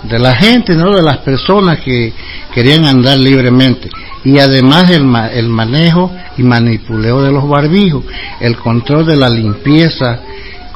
de 0.03 0.19
la 0.19 0.35
gente, 0.35 0.75
no 0.75 0.95
de 0.95 1.03
las 1.03 1.19
personas 1.19 1.81
que 1.81 2.13
querían 2.53 2.85
andar 2.85 3.19
libremente 3.19 3.89
y 4.25 4.39
además 4.39 4.91
el, 4.91 5.05
el 5.33 5.49
manejo 5.49 6.11
y 6.39 6.43
manipuleo 6.43 7.23
de 7.23 7.31
los 7.31 7.47
barbijos, 7.47 8.05
el 8.41 8.57
control 8.57 9.07
de 9.07 9.17
la 9.17 9.29
limpieza 9.29 10.21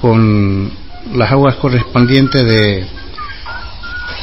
con 0.01 0.71
las 1.15 1.33
aguas 1.33 1.57
correspondientes 1.57 2.45
de 2.45 2.87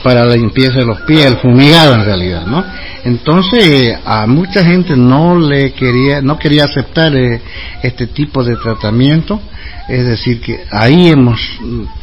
para 0.04 0.24
la 0.24 0.36
limpieza 0.36 0.80
de 0.80 0.86
los 0.86 1.02
pies, 1.02 1.26
el 1.26 1.38
fumigado 1.38 1.96
en 1.96 2.06
realidad, 2.06 2.46
¿no? 2.46 2.64
Entonces 3.04 3.98
a 4.06 4.28
mucha 4.28 4.64
gente 4.64 4.96
no 4.96 5.40
le 5.40 5.74
quería, 5.74 6.22
no 6.22 6.38
quería 6.38 6.66
aceptar 6.66 7.16
eh, 7.16 7.42
este 7.82 8.06
tipo 8.08 8.44
de 8.44 8.56
tratamiento, 8.56 9.42
es 9.88 10.06
decir 10.06 10.42
que 10.42 10.64
ahí 10.72 11.10
hemos 11.10 11.40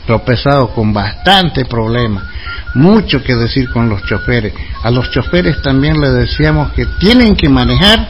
tropezado 0.04 0.70
con 0.74 0.92
bastante 0.92 1.64
problema 1.64 2.31
mucho 2.74 3.22
que 3.22 3.34
decir 3.34 3.70
con 3.70 3.88
los 3.88 4.02
choferes. 4.04 4.52
A 4.82 4.90
los 4.90 5.10
choferes 5.10 5.60
también 5.62 6.00
les 6.00 6.12
decíamos 6.14 6.72
que 6.72 6.86
tienen 6.98 7.34
que 7.36 7.48
manejar 7.48 8.08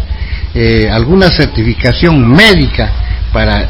eh, 0.54 0.88
alguna 0.90 1.28
certificación 1.28 2.28
médica 2.30 2.92
para, 3.32 3.68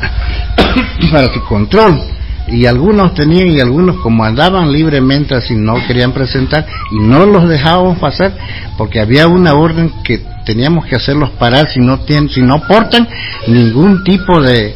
para 1.11 1.33
su 1.33 1.43
control. 1.45 2.01
Y 2.49 2.67
algunos 2.67 3.15
tenían 3.15 3.51
y 3.51 3.61
algunos 3.61 3.97
como 3.99 4.25
andaban 4.25 4.73
libremente 4.73 5.35
así 5.35 5.55
no 5.55 5.75
querían 5.87 6.13
presentar 6.13 6.67
y 6.91 6.99
no 6.99 7.25
los 7.25 7.49
dejábamos 7.49 7.99
pasar 7.99 8.37
porque 8.77 9.01
había 9.01 9.29
una 9.29 9.55
orden 9.55 9.93
que 10.03 10.21
teníamos 10.45 10.87
que 10.87 10.97
hacerlos 10.97 11.31
parar 11.31 11.71
si 11.71 11.79
no 11.79 12.01
tienen, 12.01 12.29
si 12.29 12.43
no 12.43 12.61
portan 12.67 13.09
ningún 13.47 14.03
tipo 14.03 14.41
de, 14.41 14.75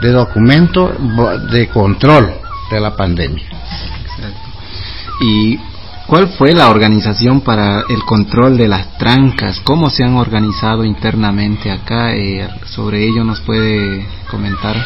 de 0.00 0.10
documento 0.10 0.92
de 1.50 1.66
control 1.68 2.30
de 2.70 2.80
la 2.80 2.94
pandemia. 2.94 3.44
¿Y 5.20 5.58
cuál 6.06 6.28
fue 6.28 6.54
la 6.54 6.68
organización 6.68 7.40
para 7.40 7.82
el 7.88 8.02
control 8.04 8.56
de 8.56 8.68
las 8.68 8.96
trancas? 8.98 9.60
¿Cómo 9.64 9.90
se 9.90 10.04
han 10.04 10.16
organizado 10.16 10.84
internamente 10.84 11.70
acá? 11.70 12.14
Eh, 12.14 12.48
¿Sobre 12.66 13.04
ello 13.04 13.24
nos 13.24 13.40
puede 13.40 14.06
comentar? 14.30 14.76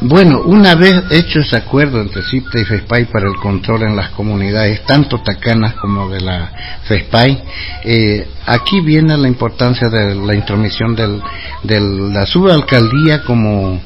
Bueno, 0.00 0.42
una 0.42 0.76
vez 0.76 0.94
hecho 1.10 1.40
ese 1.40 1.56
acuerdo 1.56 2.00
entre 2.00 2.22
CIPTA 2.22 2.60
y 2.60 2.64
FESPAI 2.64 3.06
para 3.06 3.28
el 3.28 3.34
control 3.34 3.82
en 3.82 3.96
las 3.96 4.10
comunidades, 4.10 4.84
tanto 4.86 5.18
tacanas 5.22 5.74
como 5.74 6.08
de 6.08 6.20
la 6.20 6.52
FESPAI, 6.84 7.42
eh, 7.84 8.28
aquí 8.46 8.80
viene 8.80 9.18
la 9.18 9.26
importancia 9.26 9.88
de 9.88 10.14
la 10.14 10.34
intromisión 10.36 10.94
de 10.94 11.80
la 11.80 12.26
subalcaldía 12.26 13.24
como, 13.24 13.80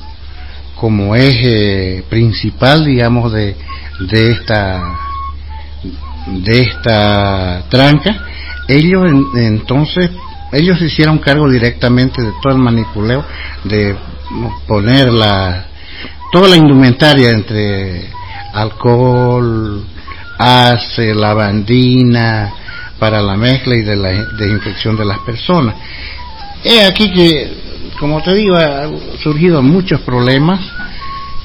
como 0.77 1.17
eje 1.17 2.05
principal, 2.11 2.85
digamos, 2.85 3.33
de, 3.33 3.57
de 4.01 4.33
esta 4.33 5.12
de 6.27 6.61
esta 6.61 7.65
tranca, 7.69 8.27
ellos 8.69 9.11
entonces 9.37 10.11
ellos 10.53 10.81
hicieron 10.83 11.19
cargo 11.19 11.49
directamente 11.49 12.21
de 12.21 12.33
todo 12.43 12.53
el 12.53 12.59
manipuleo, 12.59 13.25
de 13.65 13.97
poner 14.67 15.11
la, 15.11 15.65
toda 16.31 16.49
la 16.49 16.57
indumentaria 16.57 17.31
entre 17.31 18.11
alcohol, 18.53 19.83
ace, 20.39 21.15
lavandina, 21.15 22.53
para 22.99 23.23
la 23.23 23.37
mezcla 23.37 23.75
y 23.75 23.83
de 23.83 23.97
la 23.97 24.11
desinfección 24.39 24.97
de 24.97 25.07
las 25.07 25.19
personas. 25.21 25.75
Es 26.63 26.87
aquí 26.87 27.11
que, 27.13 27.91
como 27.99 28.23
te 28.23 28.35
digo, 28.35 28.55
han 28.55 29.19
surgido 29.23 29.63
muchos 29.63 30.01
problemas 30.03 30.61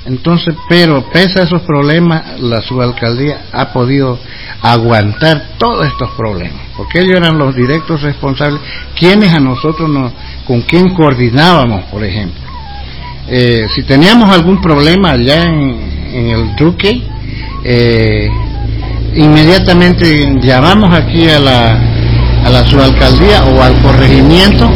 entonces, 0.08 0.56
pero 0.70 1.04
pese 1.12 1.42
a 1.42 1.44
esos 1.44 1.64
problemas, 1.64 2.40
la 2.40 2.62
subalcaldía 2.62 3.48
ha 3.52 3.74
podido 3.74 4.18
aguantar 4.62 5.50
todos 5.58 5.86
estos 5.86 6.12
problemas, 6.12 6.62
porque 6.78 7.02
ellos 7.02 7.18
eran 7.18 7.38
los 7.38 7.54
directos 7.54 8.02
responsables, 8.02 8.62
quienes 8.98 9.34
a 9.34 9.42
nosotros 9.42 9.90
nos, 9.90 10.14
con 10.46 10.62
quién 10.62 10.94
coordinábamos, 10.94 11.84
por 11.92 12.06
ejemplo. 12.06 12.40
Eh, 13.28 13.68
si 13.76 13.84
teníamos 13.84 14.30
algún 14.30 14.62
problema 14.62 15.12
allá 15.12 15.44
en, 15.44 15.98
el 16.14 16.56
Duque, 16.56 17.04
eh, 17.66 18.30
inmediatamente 19.14 20.36
llamamos 20.42 20.98
aquí 20.98 21.28
a 21.28 21.38
la, 21.38 21.82
a 22.46 22.50
la 22.50 22.66
subalcaldía 22.66 23.44
o 23.44 23.62
al 23.62 23.78
corregimiento, 23.82 24.72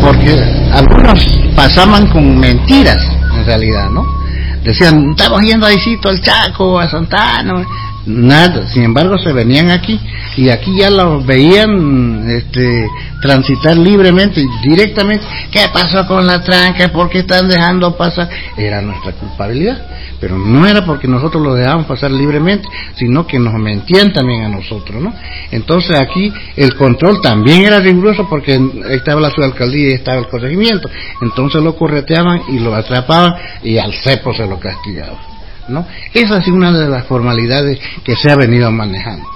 porque 0.00 0.36
algunos 0.72 1.24
pasaban 1.54 2.08
con 2.08 2.36
mentiras 2.36 2.98
en 3.36 3.46
realidad, 3.46 3.88
¿no? 3.90 4.23
Decían, 4.64 5.10
estamos 5.10 5.42
yendo 5.42 5.66
a 5.66 5.72
Isito, 5.72 6.08
al 6.08 6.20
Chaco, 6.20 6.78
a 6.80 6.88
Santana, 6.88 7.64
nada, 8.06 8.68
sin 8.68 8.84
embargo 8.84 9.18
se 9.18 9.32
venían 9.32 9.70
aquí 9.70 9.98
y 10.36 10.48
aquí 10.50 10.76
ya 10.76 10.90
los 10.90 11.24
veían 11.24 12.28
este, 12.28 12.88
transitar 13.22 13.76
libremente, 13.76 14.44
directamente, 14.62 15.24
¿qué 15.50 15.66
pasó 15.72 16.06
con 16.06 16.26
la 16.26 16.42
tranca? 16.42 16.88
¿Por 16.92 17.08
qué 17.08 17.20
están 17.20 17.48
dejando 17.48 17.96
pasar? 17.96 18.28
Era 18.56 18.82
nuestra 18.82 19.12
culpabilidad, 19.12 19.86
pero 20.20 20.36
no 20.36 20.66
era 20.66 20.84
porque 20.84 21.08
nosotros 21.08 21.42
lo 21.42 21.54
dejábamos 21.54 21.86
pasar 21.86 22.10
libremente, 22.10 22.68
sino 22.96 23.26
que 23.26 23.38
nos 23.38 23.54
mentían 23.54 24.12
también 24.12 24.44
a 24.44 24.48
nosotros, 24.48 25.00
¿no? 25.02 25.14
Entonces 25.50 25.98
aquí 25.98 26.32
el 26.56 26.74
control 26.74 27.20
también 27.20 27.62
era 27.62 27.80
riguroso 27.80 28.28
porque 28.28 28.60
estaba 28.90 29.20
la 29.20 29.30
subalcaldía 29.30 29.90
y 29.90 29.94
estaba 29.94 30.18
el 30.18 30.28
corregimiento, 30.28 30.88
entonces 31.22 31.62
lo 31.62 31.76
correteaban 31.76 32.42
y 32.48 32.58
lo 32.58 32.74
atrapaban 32.74 33.34
y 33.62 33.78
al 33.78 33.92
cepo 33.94 34.34
se 34.34 34.46
lo 34.46 34.58
castigaban. 34.58 35.33
¿No? 35.68 35.86
Esa 36.12 36.38
es 36.38 36.48
una 36.48 36.72
de 36.72 36.88
las 36.88 37.06
formalidades 37.06 37.78
que 38.04 38.16
se 38.16 38.30
ha 38.30 38.36
venido 38.36 38.70
manejando. 38.70 39.26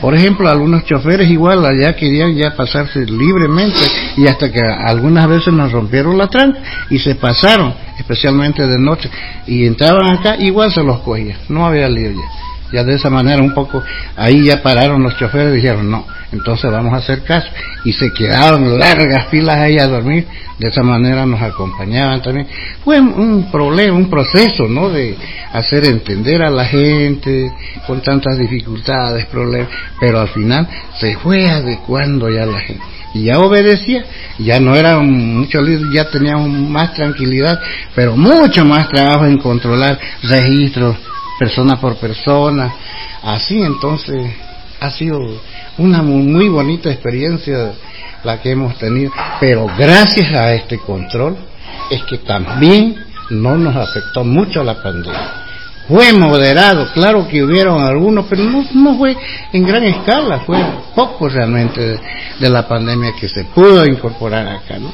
Por 0.00 0.14
ejemplo, 0.14 0.48
algunos 0.48 0.84
choferes 0.84 1.30
igual 1.30 1.64
allá 1.64 1.94
querían 1.94 2.34
ya 2.34 2.56
pasarse 2.56 3.06
libremente 3.06 3.78
y 4.16 4.26
hasta 4.26 4.50
que 4.50 4.60
algunas 4.60 5.28
veces 5.28 5.52
nos 5.52 5.72
rompieron 5.72 6.18
la 6.18 6.26
tranca 6.26 6.58
y 6.90 6.98
se 6.98 7.14
pasaron, 7.14 7.74
especialmente 7.98 8.66
de 8.66 8.78
noche, 8.78 9.08
y 9.46 9.66
entraban 9.66 10.18
acá, 10.18 10.36
igual 10.36 10.72
se 10.72 10.82
los 10.82 11.00
cogía, 11.00 11.38
no 11.48 11.66
había 11.66 11.88
lío 11.88 12.10
ya 12.10 12.53
ya 12.72 12.82
de 12.84 12.94
esa 12.94 13.10
manera 13.10 13.42
un 13.42 13.54
poco, 13.54 13.82
ahí 14.16 14.44
ya 14.44 14.62
pararon 14.62 15.02
los 15.02 15.16
choferes 15.16 15.52
y 15.52 15.56
dijeron, 15.56 15.90
no, 15.90 16.06
entonces 16.32 16.70
vamos 16.70 16.92
a 16.92 16.96
hacer 16.96 17.22
caso. 17.22 17.48
Y 17.84 17.92
se 17.92 18.12
quedaron 18.12 18.78
largas 18.78 19.28
filas 19.28 19.56
ahí 19.56 19.78
a 19.78 19.86
dormir, 19.86 20.26
de 20.58 20.68
esa 20.68 20.82
manera 20.82 21.26
nos 21.26 21.40
acompañaban 21.40 22.22
también. 22.22 22.46
Fue 22.82 23.00
un 23.00 23.50
problema, 23.50 23.96
un 23.96 24.10
proceso, 24.10 24.66
¿no? 24.68 24.88
De 24.88 25.16
hacer 25.52 25.84
entender 25.84 26.42
a 26.42 26.50
la 26.50 26.64
gente 26.64 27.52
con 27.86 28.00
tantas 28.02 28.38
dificultades, 28.38 29.26
problemas, 29.26 29.68
pero 30.00 30.20
al 30.20 30.28
final 30.28 30.68
se 30.98 31.16
fue 31.16 31.48
adecuando 31.48 32.28
ya 32.30 32.46
la 32.46 32.60
gente 32.60 32.84
y 33.14 33.24
ya 33.24 33.38
obedecía, 33.38 34.04
ya 34.40 34.58
no 34.58 34.74
era 34.74 34.98
mucho 34.98 35.62
líder, 35.62 35.86
ya 35.92 36.10
teníamos 36.10 36.48
más 36.48 36.94
tranquilidad, 36.94 37.60
pero 37.94 38.16
mucho 38.16 38.64
más 38.64 38.88
trabajo 38.88 39.24
en 39.24 39.38
controlar 39.38 39.98
registros, 40.24 40.96
persona 41.38 41.80
por 41.80 41.96
persona, 41.96 42.74
así 43.22 43.60
entonces 43.62 44.32
ha 44.80 44.90
sido 44.90 45.20
una 45.78 46.02
muy, 46.02 46.48
bonita 46.48 46.90
experiencia 46.90 47.72
la 48.22 48.40
que 48.40 48.52
hemos 48.52 48.76
tenido, 48.78 49.12
pero 49.40 49.66
gracias 49.78 50.32
a 50.32 50.52
este 50.54 50.78
control 50.78 51.36
es 51.90 52.02
que 52.04 52.18
también 52.18 52.96
no 53.30 53.56
nos 53.56 53.76
afectó 53.76 54.24
mucho 54.24 54.62
la 54.62 54.82
pandemia. 54.82 55.40
Fue 55.86 56.14
moderado, 56.14 56.90
claro 56.94 57.28
que 57.28 57.42
hubieron 57.42 57.82
algunos, 57.82 58.24
pero 58.26 58.42
no, 58.44 58.64
no 58.72 58.96
fue 58.96 59.14
en 59.52 59.64
gran 59.64 59.84
escala, 59.84 60.40
fue 60.40 60.58
poco 60.94 61.28
realmente 61.28 61.80
de, 61.80 62.00
de, 62.40 62.48
la 62.48 62.66
pandemia 62.66 63.12
que 63.20 63.28
se 63.28 63.44
pudo 63.44 63.84
incorporar 63.84 64.48
acá, 64.48 64.78
¿no? 64.78 64.90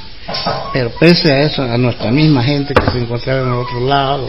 Pero 0.73 0.91
pese 0.99 1.33
a 1.33 1.43
eso, 1.43 1.63
a 1.63 1.79
nuestra 1.79 2.11
misma 2.11 2.43
gente 2.43 2.75
que 2.75 2.91
se 2.91 2.99
encontraba 2.99 3.43
en 3.43 3.49
el 3.49 3.55
otro 3.55 3.81
lado, 3.87 4.27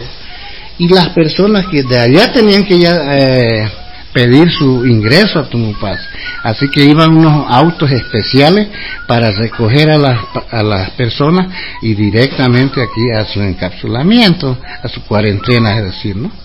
y 0.82 0.88
las 0.88 1.10
personas 1.10 1.66
que 1.68 1.84
de 1.84 1.96
allá 1.96 2.32
tenían 2.32 2.64
que 2.64 2.76
ya 2.76 3.16
eh, 3.16 3.70
pedir 4.12 4.50
su 4.50 4.84
ingreso 4.84 5.38
a 5.38 5.48
Tumupaz. 5.48 6.00
Así 6.42 6.68
que 6.68 6.82
iban 6.82 7.16
unos 7.16 7.46
autos 7.48 7.88
especiales 7.92 8.66
para 9.06 9.30
recoger 9.30 9.92
a 9.92 9.96
las, 9.96 10.18
a 10.50 10.62
las 10.64 10.90
personas 10.90 11.46
y 11.82 11.94
directamente 11.94 12.82
aquí 12.82 13.12
a 13.12 13.24
su 13.24 13.40
encapsulamiento, 13.40 14.58
a 14.82 14.88
su 14.88 15.04
cuarentena, 15.04 15.78
es 15.78 15.84
decir, 15.84 16.16
¿no? 16.16 16.41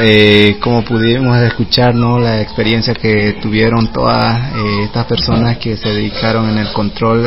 Eh, 0.00 0.58
como 0.60 0.84
pudimos 0.84 1.36
escuchar, 1.38 1.94
¿no? 1.94 2.18
La 2.18 2.40
experiencia 2.40 2.94
que 2.94 3.36
tuvieron 3.40 3.92
todas 3.92 4.52
eh, 4.54 4.84
estas 4.84 5.04
personas 5.06 5.58
que 5.58 5.76
se 5.76 5.88
dedicaron 5.88 6.48
en 6.50 6.58
el 6.58 6.72
control 6.72 7.22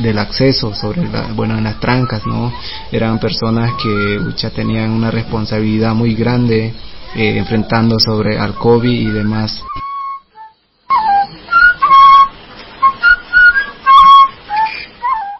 del 0.00 0.18
acceso 0.18 0.74
sobre, 0.74 1.02
bueno, 1.34 1.58
en 1.58 1.64
las 1.64 1.80
trancas, 1.80 2.26
¿no? 2.26 2.52
Eran 2.92 3.18
personas 3.18 3.72
que 3.82 4.20
ya 4.36 4.50
tenían 4.50 4.90
una 4.90 5.10
responsabilidad 5.10 5.94
muy 5.94 6.14
grande 6.14 6.72
eh, 7.14 7.38
enfrentando 7.38 7.98
sobre 7.98 8.38
al 8.38 8.54
COVID 8.54 9.08
y 9.08 9.10
demás. 9.10 9.62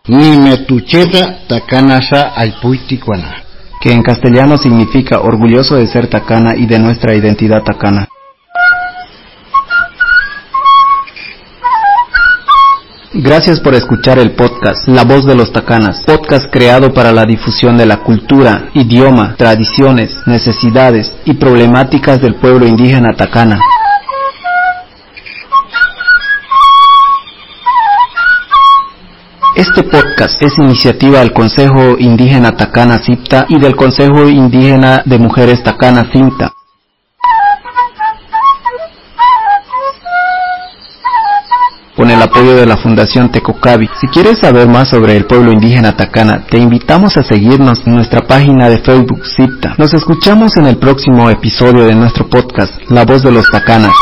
Ni 0.07 0.39
me 0.39 0.57
tucheta 0.59 1.47
takanasa 1.47 2.29
al 2.35 2.55
puiticuana 2.61 3.48
que 3.81 3.93
en 3.93 4.03
castellano 4.03 4.57
significa 4.59 5.21
orgulloso 5.21 5.77
de 5.77 5.87
ser 5.87 6.09
tacana 6.09 6.57
y 6.57 6.67
de 6.67 6.79
nuestra 6.79 7.14
identidad 7.14 7.62
tacana. 7.62 8.09
Gracias 13.14 13.59
por 13.61 13.75
escuchar 13.75 14.19
el 14.19 14.33
podcast 14.33 14.87
La 14.87 15.03
Voz 15.03 15.25
de 15.25 15.35
los 15.35 15.51
Tacanas, 15.51 16.03
podcast 16.07 16.53
creado 16.53 16.93
para 16.93 17.11
la 17.11 17.25
difusión 17.25 17.79
de 17.79 17.87
la 17.87 18.03
cultura, 18.03 18.69
idioma, 18.75 19.35
tradiciones, 19.37 20.14
necesidades 20.27 21.12
y 21.25 21.35
problemáticas 21.35 22.21
del 22.21 22.35
pueblo 22.35 22.67
indígena 22.67 23.14
tacana. 23.17 23.59
Este 29.59 29.83
podcast 29.83 30.40
es 30.40 30.57
iniciativa 30.57 31.18
del 31.18 31.33
Consejo 31.33 31.97
Indígena 31.99 32.53
Tacana 32.53 33.01
Cipta 33.05 33.44
y 33.49 33.59
del 33.59 33.75
Consejo 33.75 34.29
Indígena 34.29 35.03
de 35.05 35.18
Mujeres 35.18 35.64
Tacana 35.64 36.09
Cinta. 36.12 36.53
con 41.97 42.09
el 42.09 42.23
apoyo 42.23 42.55
de 42.55 42.66
la 42.66 42.77
Fundación 42.77 43.33
Tecocabi. 43.33 43.90
Si 44.01 44.07
quieres 44.07 44.38
saber 44.38 44.68
más 44.68 44.90
sobre 44.90 45.16
el 45.16 45.25
pueblo 45.25 45.51
indígena 45.51 45.97
Tacana, 45.97 46.47
te 46.49 46.57
invitamos 46.57 47.16
a 47.16 47.25
seguirnos 47.25 47.85
en 47.85 47.97
nuestra 47.97 48.21
página 48.21 48.68
de 48.68 48.79
Facebook 48.79 49.27
CIPTA. 49.27 49.75
Nos 49.77 49.92
escuchamos 49.92 50.57
en 50.59 50.66
el 50.66 50.77
próximo 50.77 51.29
episodio 51.29 51.85
de 51.87 51.97
nuestro 51.97 52.29
podcast, 52.29 52.73
La 52.88 53.05
Voz 53.05 53.25
de 53.25 53.33
los 53.33 53.47
Tacanas. 53.51 53.97